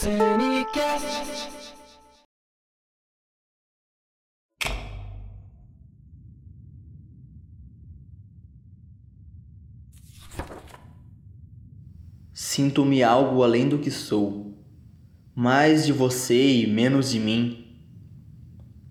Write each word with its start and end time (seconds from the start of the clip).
Cinecast. 0.00 1.50
Sinto-me 12.32 13.02
algo 13.02 13.42
além 13.42 13.68
do 13.68 13.80
que 13.80 13.90
sou, 13.90 14.56
mais 15.34 15.84
de 15.84 15.92
você 15.92 16.62
e 16.62 16.66
menos 16.68 17.10
de 17.10 17.18
mim. 17.18 17.82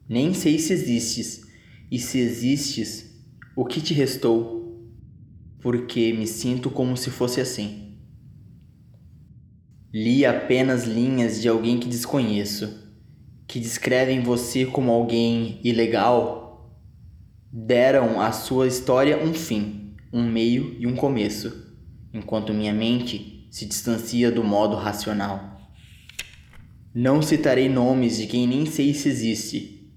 Nem 0.10 0.34
sei 0.34 0.60
se 0.60 0.74
existes, 0.74 1.42
e 1.89 1.98
se 2.00 2.20
existes, 2.20 3.18
o 3.55 3.64
que 3.64 3.80
te 3.80 3.94
restou? 3.94 4.92
Porque 5.62 6.12
me 6.12 6.28
sinto 6.28 6.70
como 6.70 6.98
se 6.98 7.09
fosse 7.09 7.39
assim. 7.39 7.87
Li 9.94 10.26
apenas 10.26 10.84
linhas 10.84 11.41
de 11.41 11.48
alguém 11.48 11.80
que 11.80 11.88
desconheço, 11.88 12.84
que 13.48 13.58
descrevem 13.58 14.22
você 14.22 14.66
como 14.66 14.91
alguém 14.91 15.62
ilegal. 15.64 16.78
Deram 17.52 18.20
à 18.20 18.34
sua 18.34 18.68
história 18.68 19.23
um 19.23 19.34
fim, 19.34 19.95
um 20.12 20.30
meio 20.30 20.76
e 20.78 20.86
um 20.86 20.94
começo, 20.94 21.73
enquanto 22.14 22.54
minha 22.54 22.73
mente 22.73 23.48
se 23.50 23.66
distancia 23.66 24.30
do 24.30 24.44
modo 24.44 24.76
racional. 24.76 25.58
Não 26.94 27.22
citarei 27.22 27.70
nomes 27.70 28.17
de 28.17 28.28
quem 28.28 28.45
nem 28.45 28.66
sei 28.66 28.94
se 28.94 29.08
existe, 29.08 29.90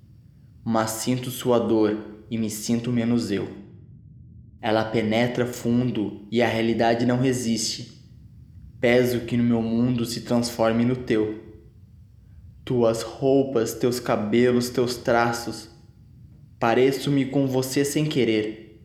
mas 0.65 0.91
sinto 0.91 1.31
sua 1.31 1.59
dor 1.59 2.25
e 2.31 2.39
me 2.39 2.48
sinto 2.48 2.93
menos 2.93 3.33
eu. 3.33 3.48
Ela 4.62 4.84
penetra 4.84 5.47
fundo 5.47 6.29
e 6.31 6.41
a 6.41 6.47
realidade 6.47 7.05
não 7.05 7.19
resiste. 7.19 8.00
Peso 8.81 9.20
que 9.27 9.36
no 9.36 9.45
meu 9.45 9.61
mundo 9.61 10.06
se 10.06 10.23
transforme 10.23 10.86
no 10.86 10.97
teu. 10.97 11.39
Tuas 12.64 13.03
roupas, 13.03 13.75
teus 13.75 14.00
cabelos, 14.00 14.70
teus 14.70 14.97
traços. 14.97 15.69
Pareço-me 16.59 17.27
com 17.27 17.47
você 17.47 17.84
sem 17.84 18.06
querer. 18.06 18.81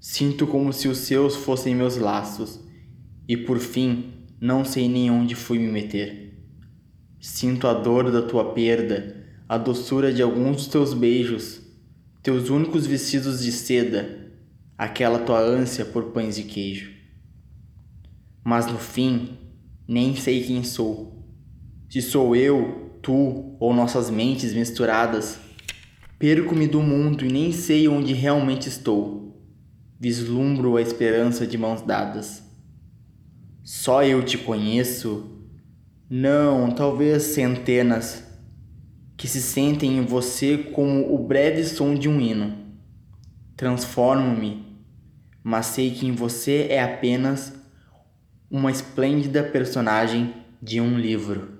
Sinto 0.00 0.46
como 0.46 0.72
se 0.72 0.88
os 0.88 0.98
seus 0.98 1.36
fossem 1.36 1.74
meus 1.74 1.98
laços, 1.98 2.60
e 3.28 3.36
por 3.36 3.58
fim 3.58 4.24
não 4.40 4.64
sei 4.64 4.88
nem 4.88 5.10
onde 5.10 5.34
fui 5.34 5.58
me 5.58 5.68
meter. 5.68 6.40
Sinto 7.20 7.66
a 7.66 7.74
dor 7.74 8.10
da 8.10 8.22
tua 8.22 8.54
perda, 8.54 9.22
a 9.46 9.58
doçura 9.58 10.10
de 10.10 10.22
alguns 10.22 10.56
dos 10.56 10.66
teus 10.68 10.94
beijos, 10.94 11.60
teus 12.22 12.48
únicos 12.48 12.86
vestidos 12.86 13.42
de 13.42 13.52
seda, 13.52 14.32
aquela 14.78 15.18
tua 15.18 15.40
ânsia 15.40 15.84
por 15.84 16.04
pães 16.04 16.36
de 16.36 16.44
queijo. 16.44 16.97
Mas 18.44 18.66
no 18.66 18.78
fim, 18.78 19.38
nem 19.86 20.14
sei 20.14 20.42
quem 20.42 20.62
sou. 20.62 21.24
Se 21.88 22.02
sou 22.02 22.36
eu, 22.36 22.98
tu 23.02 23.56
ou 23.58 23.72
nossas 23.72 24.10
mentes 24.10 24.52
misturadas, 24.52 25.38
perco-me 26.18 26.66
do 26.66 26.82
mundo 26.82 27.24
e 27.24 27.32
nem 27.32 27.52
sei 27.52 27.88
onde 27.88 28.12
realmente 28.12 28.68
estou. 28.68 29.42
Vislumbro 29.98 30.76
a 30.76 30.82
esperança 30.82 31.46
de 31.46 31.56
mãos 31.56 31.82
dadas. 31.82 32.42
Só 33.64 34.02
eu 34.02 34.22
te 34.24 34.38
conheço? 34.38 35.38
Não, 36.08 36.70
talvez 36.70 37.22
centenas 37.22 38.24
que 39.16 39.26
se 39.26 39.42
sentem 39.42 39.98
em 39.98 40.06
você 40.06 40.56
como 40.56 41.12
o 41.12 41.18
breve 41.18 41.64
som 41.64 41.94
de 41.94 42.08
um 42.08 42.20
hino. 42.20 42.56
Transformo-me, 43.56 44.64
mas 45.42 45.66
sei 45.66 45.90
que 45.90 46.06
em 46.06 46.12
você 46.12 46.68
é 46.70 46.80
apenas 46.80 47.52
uma 48.50 48.70
esplêndida 48.70 49.42
personagem 49.42 50.34
de 50.62 50.80
um 50.80 50.98
livro. 50.98 51.57